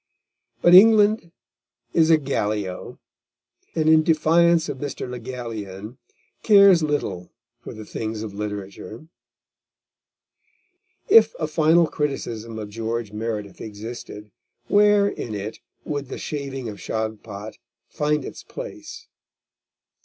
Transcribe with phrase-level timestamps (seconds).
[0.63, 1.31] But England
[1.93, 2.97] is a Gallio,
[3.75, 5.07] and in defiance of Mr.
[5.07, 5.99] Le Gallienne,
[6.41, 9.05] cares little for the things of literature.
[11.07, 14.31] If a final criticism of George Meredith existed,
[14.67, 19.05] where in it would The Shaving of Shagpat find its place?